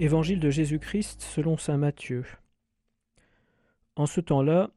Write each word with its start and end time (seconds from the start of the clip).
Évangile 0.00 0.38
de 0.38 0.48
Jésus-Christ 0.48 1.22
selon 1.22 1.56
Saint 1.56 1.76
Matthieu. 1.76 2.24
En 3.96 4.06
ce 4.06 4.20
temps-là, 4.20 4.70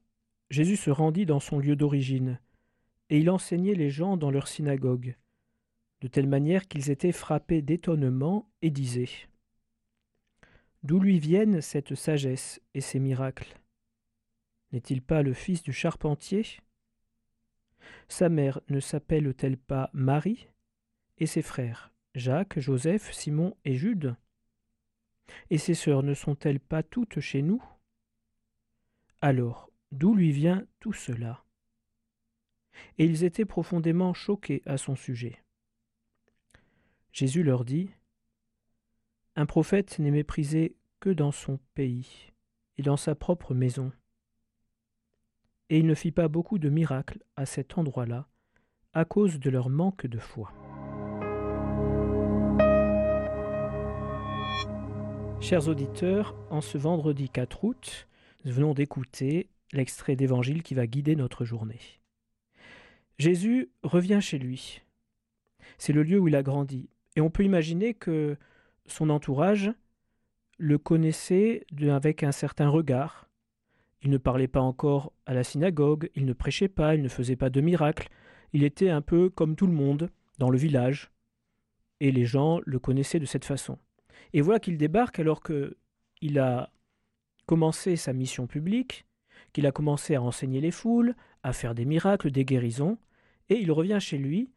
Jésus 0.49 0.77
se 0.77 0.89
rendit 0.89 1.27
dans 1.27 1.39
son 1.39 1.59
lieu 1.59 1.75
d'origine, 1.75 2.39
et 3.11 3.19
il 3.19 3.29
enseignait 3.29 3.75
les 3.75 3.91
gens 3.91 4.17
dans 4.17 4.31
leur 4.31 4.47
synagogue, 4.47 5.15
de 6.01 6.07
telle 6.07 6.27
manière 6.27 6.67
qu'ils 6.67 6.89
étaient 6.89 7.11
frappés 7.11 7.61
d'étonnement 7.61 8.49
et 8.63 8.71
disaient 8.71 9.29
D'où 10.81 10.99
lui 10.99 11.19
viennent 11.19 11.61
cette 11.61 11.93
sagesse 11.93 12.59
et 12.73 12.81
ces 12.81 12.97
miracles? 12.97 13.59
N'est-il 14.71 15.03
pas 15.03 15.21
le 15.21 15.33
fils 15.33 15.61
du 15.61 15.71
charpentier? 15.71 16.47
Sa 18.07 18.27
mère 18.27 18.59
ne 18.69 18.79
s'appelle-t-elle 18.79 19.57
pas 19.57 19.91
Marie? 19.93 20.47
Et 21.19 21.27
ses 21.27 21.43
frères, 21.43 21.93
Jacques, 22.15 22.59
Joseph, 22.59 23.11
Simon 23.13 23.55
et 23.65 23.75
Jude? 23.75 24.15
Et 25.49 25.57
ses 25.57 25.73
sœurs 25.73 26.03
ne 26.03 26.13
sont-elles 26.13 26.59
pas 26.59 26.83
toutes 26.83 27.19
chez 27.19 27.41
nous? 27.41 27.63
Alors, 29.21 29.69
d'où 29.91 30.15
lui 30.15 30.31
vient 30.31 30.65
tout 30.79 30.93
cela? 30.93 31.43
Et 32.97 33.05
ils 33.05 33.23
étaient 33.23 33.45
profondément 33.45 34.13
choqués 34.13 34.61
à 34.65 34.77
son 34.77 34.95
sujet. 34.95 35.43
Jésus 37.11 37.43
leur 37.43 37.65
dit 37.65 37.91
Un 39.35 39.45
prophète 39.45 39.99
n'est 39.99 40.11
méprisé 40.11 40.75
que 40.99 41.09
dans 41.09 41.31
son 41.31 41.59
pays 41.75 42.31
et 42.77 42.83
dans 42.83 42.97
sa 42.97 43.15
propre 43.15 43.53
maison. 43.53 43.91
Et 45.69 45.79
il 45.79 45.87
ne 45.87 45.95
fit 45.95 46.11
pas 46.11 46.27
beaucoup 46.27 46.59
de 46.59 46.69
miracles 46.69 47.23
à 47.35 47.45
cet 47.45 47.77
endroit-là 47.77 48.27
à 48.93 49.05
cause 49.05 49.39
de 49.39 49.49
leur 49.49 49.69
manque 49.69 50.05
de 50.05 50.19
foi. 50.19 50.51
Chers 55.41 55.67
auditeurs, 55.67 56.35
en 56.51 56.61
ce 56.61 56.77
vendredi 56.77 57.27
4 57.27 57.63
août, 57.63 58.07
nous 58.45 58.53
venons 58.53 58.75
d'écouter 58.75 59.49
l'extrait 59.73 60.15
d'évangile 60.15 60.61
qui 60.61 60.75
va 60.75 60.85
guider 60.85 61.15
notre 61.15 61.45
journée. 61.45 61.79
Jésus 63.17 63.71
revient 63.81 64.19
chez 64.21 64.37
lui. 64.37 64.83
C'est 65.79 65.93
le 65.93 66.03
lieu 66.03 66.19
où 66.19 66.27
il 66.27 66.35
a 66.35 66.43
grandi. 66.43 66.89
Et 67.15 67.21
on 67.21 67.31
peut 67.31 67.43
imaginer 67.43 67.95
que 67.95 68.37
son 68.85 69.09
entourage 69.09 69.71
le 70.59 70.77
connaissait 70.77 71.65
avec 71.89 72.21
un 72.21 72.31
certain 72.31 72.69
regard. 72.69 73.27
Il 74.03 74.11
ne 74.11 74.17
parlait 74.19 74.47
pas 74.47 74.61
encore 74.61 75.11
à 75.25 75.33
la 75.33 75.43
synagogue, 75.43 76.11
il 76.13 76.25
ne 76.25 76.33
prêchait 76.33 76.69
pas, 76.69 76.93
il 76.93 77.01
ne 77.01 77.09
faisait 77.09 77.35
pas 77.35 77.49
de 77.49 77.61
miracles. 77.61 78.09
Il 78.53 78.63
était 78.63 78.89
un 78.89 79.01
peu 79.01 79.29
comme 79.31 79.55
tout 79.55 79.67
le 79.67 79.73
monde 79.73 80.11
dans 80.37 80.51
le 80.51 80.57
village. 80.59 81.11
Et 81.99 82.11
les 82.11 82.25
gens 82.25 82.59
le 82.63 82.77
connaissaient 82.77 83.19
de 83.19 83.25
cette 83.25 83.45
façon. 83.45 83.79
Et 84.33 84.41
voilà 84.41 84.59
qu'il 84.59 84.77
débarque 84.77 85.19
alors 85.19 85.41
qu'il 85.43 86.39
a 86.39 86.71
commencé 87.45 87.95
sa 87.95 88.13
mission 88.13 88.47
publique, 88.47 89.05
qu'il 89.53 89.65
a 89.65 89.71
commencé 89.71 90.15
à 90.15 90.21
enseigner 90.21 90.61
les 90.61 90.71
foules, 90.71 91.15
à 91.43 91.53
faire 91.53 91.75
des 91.75 91.85
miracles, 91.85 92.31
des 92.31 92.45
guérisons, 92.45 92.97
et 93.49 93.55
il 93.55 93.71
revient 93.71 93.99
chez 93.99 94.17
lui, 94.17 94.51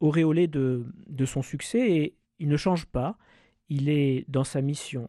auréolé 0.00 0.46
de, 0.46 0.86
de 1.08 1.24
son 1.24 1.42
succès, 1.42 1.90
et 1.90 2.16
il 2.38 2.48
ne 2.48 2.56
change 2.56 2.86
pas, 2.86 3.16
il 3.68 3.88
est 3.88 4.24
dans 4.28 4.44
sa 4.44 4.60
mission. 4.60 5.08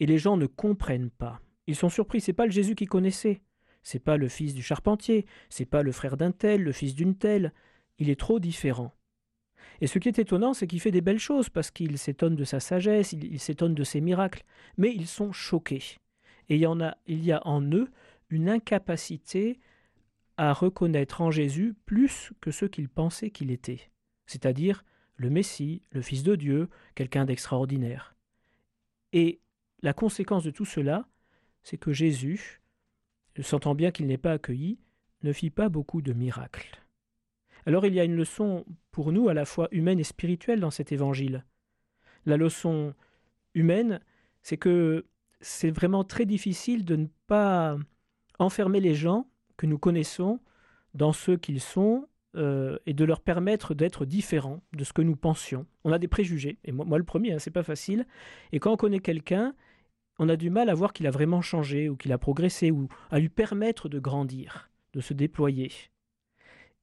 Et 0.00 0.06
les 0.06 0.18
gens 0.18 0.36
ne 0.36 0.46
comprennent 0.46 1.10
pas. 1.10 1.40
Ils 1.66 1.76
sont 1.76 1.88
surpris, 1.88 2.20
c'est 2.20 2.32
pas 2.32 2.46
le 2.46 2.52
Jésus 2.52 2.74
qu'ils 2.74 2.88
connaissaient. 2.88 3.40
C'est 3.82 3.98
pas 3.98 4.16
le 4.16 4.28
fils 4.28 4.54
du 4.54 4.62
charpentier, 4.62 5.26
c'est 5.48 5.64
pas 5.64 5.82
le 5.82 5.92
frère 5.92 6.16
d'un 6.16 6.32
tel, 6.32 6.62
le 6.62 6.72
fils 6.72 6.94
d'une 6.94 7.16
telle. 7.16 7.52
Il 7.98 8.10
est 8.10 8.18
trop 8.18 8.38
différent. 8.38 8.94
Et 9.82 9.88
ce 9.88 9.98
qui 9.98 10.06
est 10.06 10.20
étonnant, 10.20 10.54
c'est 10.54 10.68
qu'il 10.68 10.78
fait 10.78 10.92
des 10.92 11.00
belles 11.00 11.18
choses, 11.18 11.48
parce 11.48 11.72
qu'il 11.72 11.98
s'étonne 11.98 12.36
de 12.36 12.44
sa 12.44 12.60
sagesse, 12.60 13.14
il, 13.14 13.40
s'étonne 13.40 13.74
de 13.74 13.82
ses 13.82 14.00
miracles, 14.00 14.44
mais 14.78 14.94
ils 14.94 15.08
sont 15.08 15.32
choqués. 15.32 15.82
Et 16.48 16.54
il 16.54 16.60
y, 16.60 16.66
en 16.66 16.80
a, 16.80 16.96
il 17.08 17.24
y 17.24 17.32
a 17.32 17.44
en 17.48 17.60
eux 17.72 17.90
une 18.30 18.48
incapacité 18.48 19.58
à 20.36 20.52
reconnaître 20.52 21.20
en 21.20 21.32
Jésus 21.32 21.74
plus 21.84 22.32
que 22.40 22.52
ce 22.52 22.64
qu'ils 22.64 22.88
pensaient 22.88 23.30
qu'il 23.30 23.50
était, 23.50 23.90
c'est-à-dire 24.26 24.84
le 25.16 25.30
Messie, 25.30 25.82
le 25.90 26.00
Fils 26.00 26.22
de 26.22 26.36
Dieu, 26.36 26.68
quelqu'un 26.94 27.24
d'extraordinaire. 27.24 28.14
Et 29.12 29.40
la 29.82 29.92
conséquence 29.92 30.44
de 30.44 30.52
tout 30.52 30.64
cela, 30.64 31.08
c'est 31.64 31.76
que 31.76 31.92
Jésus, 31.92 32.62
sentant 33.40 33.74
bien 33.74 33.90
qu'il 33.90 34.06
n'est 34.06 34.16
pas 34.16 34.34
accueilli, 34.34 34.78
ne 35.24 35.32
fit 35.32 35.50
pas 35.50 35.68
beaucoup 35.68 36.02
de 36.02 36.12
miracles. 36.12 36.78
Alors 37.66 37.84
il 37.84 37.94
y 37.94 38.00
a 38.00 38.04
une 38.04 38.16
leçon 38.16 38.64
pour 38.92 39.10
nous 39.10 39.28
à 39.28 39.34
la 39.34 39.44
fois 39.44 39.68
humaine 39.72 39.98
et 39.98 40.04
spirituelle 40.04 40.60
dans 40.60 40.70
cet 40.70 40.92
évangile. 40.92 41.44
La 42.26 42.36
leçon 42.36 42.94
humaine, 43.54 44.00
c'est 44.42 44.56
que 44.56 45.06
c'est 45.40 45.70
vraiment 45.70 46.04
très 46.04 46.26
difficile 46.26 46.84
de 46.84 46.96
ne 46.96 47.06
pas 47.26 47.76
enfermer 48.38 48.80
les 48.80 48.94
gens 48.94 49.26
que 49.56 49.66
nous 49.66 49.78
connaissons 49.78 50.38
dans 50.94 51.12
ce 51.12 51.32
qu'ils 51.32 51.60
sont 51.60 52.06
euh, 52.36 52.78
et 52.86 52.94
de 52.94 53.04
leur 53.04 53.20
permettre 53.20 53.74
d'être 53.74 54.04
différents 54.04 54.62
de 54.72 54.84
ce 54.84 54.92
que 54.92 55.02
nous 55.02 55.16
pensions. 55.16 55.66
On 55.84 55.92
a 55.92 55.98
des 55.98 56.08
préjugés, 56.08 56.58
et 56.64 56.72
moi, 56.72 56.98
le 56.98 57.04
premier, 57.04 57.32
hein, 57.32 57.38
c'est 57.38 57.50
pas 57.50 57.62
facile. 57.62 58.06
Et 58.52 58.60
quand 58.60 58.72
on 58.72 58.76
connaît 58.76 59.00
quelqu'un, 59.00 59.54
on 60.18 60.28
a 60.28 60.36
du 60.36 60.50
mal 60.50 60.68
à 60.68 60.74
voir 60.74 60.92
qu'il 60.92 61.06
a 61.06 61.10
vraiment 61.10 61.42
changé 61.42 61.88
ou 61.88 61.96
qu'il 61.96 62.12
a 62.12 62.18
progressé 62.18 62.70
ou 62.70 62.88
à 63.10 63.18
lui 63.18 63.28
permettre 63.28 63.88
de 63.88 63.98
grandir, 63.98 64.70
de 64.92 65.00
se 65.00 65.14
déployer. 65.14 65.72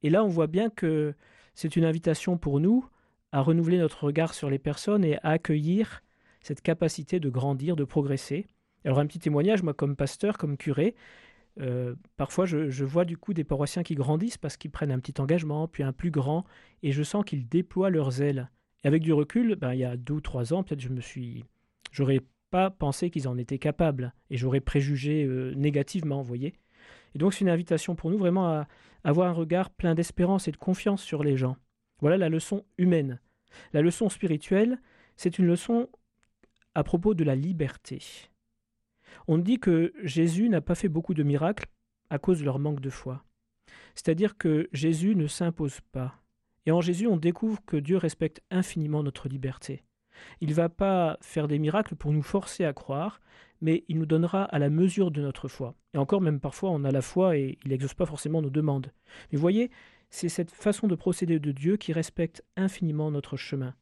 Et 0.03 0.09
là, 0.09 0.23
on 0.23 0.27
voit 0.27 0.47
bien 0.47 0.69
que 0.69 1.13
c'est 1.59 1.75
une 1.75 1.83
invitation 1.83 2.37
pour 2.37 2.61
nous 2.61 2.85
à 3.33 3.41
renouveler 3.41 3.79
notre 3.79 4.05
regard 4.05 4.33
sur 4.33 4.49
les 4.49 4.59
personnes 4.59 5.03
et 5.03 5.17
à 5.17 5.31
accueillir 5.31 6.01
cette 6.41 6.61
capacité 6.61 7.19
de 7.19 7.29
grandir, 7.29 7.75
de 7.75 7.83
progresser. 7.83 8.47
Alors 8.85 8.99
un 8.99 9.05
petit 9.05 9.19
témoignage, 9.19 9.61
moi 9.61 9.73
comme 9.73 9.97
pasteur, 9.97 10.37
comme 10.37 10.55
curé, 10.55 10.95
euh, 11.59 11.95
parfois 12.15 12.45
je, 12.45 12.85
vois 12.85 13.03
du 13.03 13.17
coup 13.17 13.33
des 13.33 13.43
paroissiens 13.43 13.83
qui 13.83 13.95
grandissent 13.95 14.37
parce 14.37 14.55
qu'ils 14.55 14.71
prennent 14.71 14.93
un 14.93 14.99
petit 14.99 15.19
engagement, 15.19 15.67
puis 15.67 15.83
un 15.83 15.91
plus 15.91 16.11
grand, 16.11 16.45
et 16.81 16.93
je 16.93 17.03
sens 17.03 17.25
qu'ils 17.25 17.45
déploient 17.45 17.89
leurs 17.89 18.21
ailes. 18.21 18.49
Et 18.85 18.87
avec 18.87 19.03
du 19.03 19.11
recul, 19.11 19.57
ben, 19.57 19.73
il 19.73 19.79
y 19.79 19.83
a 19.83 19.97
deux 19.97 20.13
ou 20.13 20.21
trois 20.21 20.53
ans, 20.53 20.63
peut-être 20.63 20.79
je 20.79 20.87
me 20.87 21.01
suis... 21.01 21.43
J'aurais 21.91 22.21
pas 22.51 22.69
pensé 22.69 23.09
qu'ils 23.09 23.27
en 23.27 23.37
étaient 23.37 23.59
capables, 23.59 24.13
et 24.29 24.37
j'aurais 24.37 24.61
préjugé 24.61 25.25
euh, 25.25 25.53
négativement, 25.55 26.21
vous 26.21 26.27
voyez. 26.29 26.53
Et 27.15 27.17
donc 27.17 27.33
c'est 27.33 27.41
une 27.41 27.49
invitation 27.49 27.95
pour 27.95 28.11
nous 28.11 28.17
vraiment 28.17 28.47
à 28.47 28.67
avoir 29.03 29.27
un 29.27 29.33
regard 29.33 29.69
plein 29.69 29.95
d'espérance 29.95 30.47
et 30.47 30.51
de 30.51 30.57
confiance 30.57 31.01
sur 31.01 31.23
les 31.23 31.37
gens. 31.37 31.57
Voilà 31.99 32.17
la 32.17 32.29
leçon 32.29 32.65
humaine. 32.77 33.19
La 33.73 33.81
leçon 33.81 34.09
spirituelle, 34.09 34.79
c'est 35.17 35.39
une 35.39 35.47
leçon 35.47 35.89
à 36.75 36.83
propos 36.83 37.13
de 37.13 37.23
la 37.23 37.35
liberté. 37.35 37.99
On 39.27 39.37
dit 39.37 39.59
que 39.59 39.93
Jésus 40.03 40.49
n'a 40.49 40.61
pas 40.61 40.75
fait 40.75 40.87
beaucoup 40.87 41.13
de 41.13 41.23
miracles 41.23 41.67
à 42.09 42.19
cause 42.19 42.39
de 42.39 42.45
leur 42.45 42.59
manque 42.59 42.79
de 42.79 42.89
foi. 42.89 43.23
C'est-à-dire 43.95 44.37
que 44.37 44.69
Jésus 44.71 45.15
ne 45.15 45.27
s'impose 45.27 45.81
pas. 45.91 46.21
Et 46.65 46.71
en 46.71 46.81
Jésus, 46.81 47.07
on 47.07 47.17
découvre 47.17 47.63
que 47.65 47.77
Dieu 47.77 47.97
respecte 47.97 48.41
infiniment 48.51 49.03
notre 49.03 49.27
liberté. 49.27 49.83
Il 50.41 50.49
ne 50.49 50.53
va 50.53 50.69
pas 50.69 51.17
faire 51.21 51.47
des 51.47 51.59
miracles 51.59 51.95
pour 51.95 52.11
nous 52.11 52.23
forcer 52.23 52.65
à 52.65 52.73
croire, 52.73 53.21
mais 53.61 53.83
il 53.87 53.97
nous 53.97 54.05
donnera 54.05 54.43
à 54.43 54.59
la 54.59 54.69
mesure 54.69 55.11
de 55.11 55.21
notre 55.21 55.47
foi. 55.47 55.75
Et 55.93 55.97
encore, 55.97 56.21
même 56.21 56.39
parfois, 56.39 56.69
on 56.71 56.83
a 56.83 56.91
la 56.91 57.01
foi 57.01 57.37
et 57.37 57.57
il 57.63 57.69
n'exauce 57.69 57.93
pas 57.93 58.05
forcément 58.05 58.41
nos 58.41 58.49
demandes. 58.49 58.91
Mais 59.31 59.37
voyez, 59.37 59.69
c'est 60.09 60.29
cette 60.29 60.51
façon 60.51 60.87
de 60.87 60.95
procéder 60.95 61.39
de 61.39 61.51
Dieu 61.51 61.77
qui 61.77 61.93
respecte 61.93 62.43
infiniment 62.55 63.11
notre 63.11 63.37
chemin. 63.37 63.75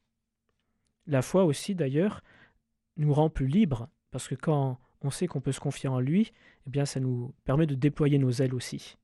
La 1.06 1.22
foi 1.22 1.46
aussi, 1.46 1.75
d'ailleurs, 1.75 2.24
nous 2.98 3.14
rend 3.14 3.30
plus 3.30 3.48
libres, 3.48 3.88
parce 4.12 4.28
que 4.28 4.36
quand 4.36 4.80
on 5.02 5.09
sait 5.09 5.28
qu'on 5.28 5.42
peut 5.42 5.52
se 5.52 5.59
confier 5.59 5.88
en 5.88 6.00
lui, 6.00 6.34
eh 6.66 6.69
bien, 6.69 6.86
ça 6.86 7.00
nous 7.00 7.34
permet 7.46 7.68
de 7.68 7.75
déployer 7.75 8.18
nos 8.18 8.31
ailes 8.31 8.56
aussi. 8.56 8.98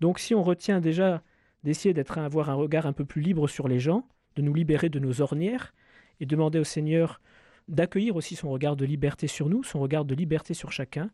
Donc, 0.00 0.18
si 0.18 0.34
on 0.34 0.42
retient 0.42 0.80
déjà 0.80 1.22
d'essayer 1.64 1.94
d'être 1.94 2.18
un 2.18 2.28
regard 2.28 2.86
un 2.86 2.92
peu 2.92 3.04
plus 3.04 3.22
libre 3.22 3.48
sur 3.48 3.66
les 3.66 3.80
gens, 3.80 4.06
de 4.36 4.42
nous 4.42 4.54
libérer 4.54 4.88
de 4.88 5.00
nos 5.00 5.20
ornières, 5.20 5.74
et 6.20 6.26
demander 6.26 6.58
au 6.58 6.64
Seigneur 6.64 7.20
d'accueillir 7.68 8.16
aussi 8.16 8.34
son 8.34 8.50
regard 8.50 8.76
de 8.76 8.84
liberté 8.84 9.26
sur 9.26 9.48
nous, 9.48 9.62
son 9.62 9.80
regard 9.80 10.04
de 10.04 10.14
liberté 10.14 10.54
sur 10.54 10.72
chacun, 10.72 11.10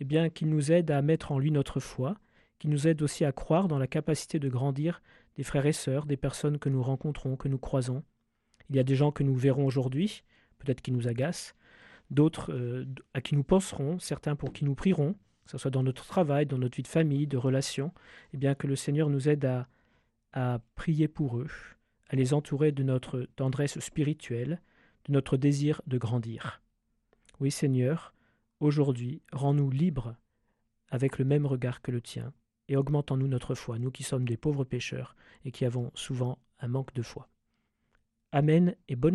et 0.00 0.04
bien 0.04 0.30
qu'il 0.30 0.48
nous 0.48 0.72
aide 0.72 0.90
à 0.90 1.02
mettre 1.02 1.32
en 1.32 1.38
lui 1.38 1.50
notre 1.50 1.80
foi, 1.80 2.16
qu'il 2.58 2.70
nous 2.70 2.86
aide 2.86 3.02
aussi 3.02 3.24
à 3.24 3.32
croire 3.32 3.68
dans 3.68 3.78
la 3.78 3.86
capacité 3.86 4.38
de 4.38 4.48
grandir 4.48 5.02
des 5.36 5.42
frères 5.42 5.66
et 5.66 5.72
sœurs, 5.72 6.06
des 6.06 6.16
personnes 6.16 6.58
que 6.58 6.68
nous 6.68 6.82
rencontrons, 6.82 7.36
que 7.36 7.48
nous 7.48 7.58
croisons. 7.58 8.02
Il 8.70 8.76
y 8.76 8.78
a 8.78 8.84
des 8.84 8.94
gens 8.94 9.12
que 9.12 9.22
nous 9.22 9.34
verrons 9.34 9.66
aujourd'hui, 9.66 10.22
peut-être 10.58 10.80
qui 10.80 10.92
nous 10.92 11.08
agacent, 11.08 11.54
d'autres 12.10 12.52
euh, 12.52 12.86
à 13.12 13.20
qui 13.20 13.34
nous 13.34 13.44
penserons, 13.44 13.98
certains 13.98 14.36
pour 14.36 14.52
qui 14.52 14.64
nous 14.64 14.74
prierons, 14.74 15.14
que 15.44 15.50
ce 15.50 15.58
soit 15.58 15.70
dans 15.70 15.82
notre 15.82 16.06
travail, 16.06 16.46
dans 16.46 16.58
notre 16.58 16.76
vie 16.76 16.82
de 16.82 16.88
famille, 16.88 17.26
de 17.26 17.36
relations, 17.36 17.92
et 18.32 18.36
bien 18.36 18.54
que 18.54 18.66
le 18.66 18.76
Seigneur 18.76 19.10
nous 19.10 19.28
aide 19.28 19.44
à 20.32 20.60
prier 20.74 21.08
pour 21.08 21.38
eux, 21.38 21.48
à 22.08 22.16
les 22.16 22.34
entourer 22.34 22.72
de 22.72 22.82
notre 22.82 23.28
tendresse 23.36 23.78
spirituelle, 23.80 24.60
de 25.06 25.12
notre 25.12 25.36
désir 25.36 25.82
de 25.86 25.98
grandir. 25.98 26.62
Oui 27.40 27.50
Seigneur, 27.50 28.14
aujourd'hui, 28.60 29.22
rends-nous 29.32 29.70
libres 29.70 30.16
avec 30.90 31.18
le 31.18 31.24
même 31.24 31.46
regard 31.46 31.82
que 31.82 31.90
le 31.90 32.00
tien, 32.00 32.32
et 32.68 32.76
augmentons-nous 32.76 33.28
notre 33.28 33.54
foi, 33.54 33.78
nous 33.78 33.90
qui 33.90 34.02
sommes 34.02 34.26
des 34.26 34.36
pauvres 34.36 34.64
pécheurs 34.64 35.14
et 35.44 35.52
qui 35.52 35.64
avons 35.64 35.90
souvent 35.94 36.38
un 36.58 36.68
manque 36.68 36.94
de 36.94 37.02
foi. 37.02 37.28
Amen 38.32 38.74
et 38.88 38.96
bonne 38.96 39.14